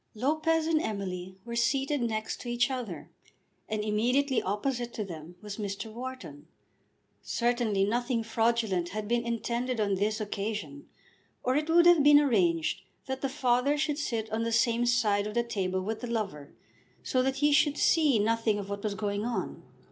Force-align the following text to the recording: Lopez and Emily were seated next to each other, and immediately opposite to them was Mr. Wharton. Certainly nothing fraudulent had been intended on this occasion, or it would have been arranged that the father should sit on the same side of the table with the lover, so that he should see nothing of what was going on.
Lopez 0.15 0.65
and 0.65 0.81
Emily 0.81 1.37
were 1.45 1.55
seated 1.55 2.01
next 2.01 2.41
to 2.41 2.49
each 2.49 2.71
other, 2.71 3.11
and 3.69 3.83
immediately 3.85 4.41
opposite 4.41 4.95
to 4.95 5.05
them 5.05 5.35
was 5.43 5.57
Mr. 5.57 5.93
Wharton. 5.93 6.47
Certainly 7.21 7.83
nothing 7.85 8.23
fraudulent 8.23 8.89
had 8.89 9.07
been 9.07 9.23
intended 9.23 9.79
on 9.79 9.93
this 9.93 10.19
occasion, 10.19 10.89
or 11.43 11.55
it 11.55 11.69
would 11.69 11.85
have 11.85 12.01
been 12.01 12.19
arranged 12.19 12.81
that 13.05 13.21
the 13.21 13.29
father 13.29 13.77
should 13.77 13.99
sit 13.99 14.27
on 14.31 14.41
the 14.41 14.51
same 14.51 14.87
side 14.87 15.27
of 15.27 15.35
the 15.35 15.43
table 15.43 15.83
with 15.83 16.01
the 16.01 16.07
lover, 16.07 16.55
so 17.03 17.21
that 17.21 17.35
he 17.35 17.51
should 17.51 17.77
see 17.77 18.17
nothing 18.17 18.57
of 18.57 18.71
what 18.71 18.83
was 18.83 18.95
going 18.95 19.23
on. 19.23 19.61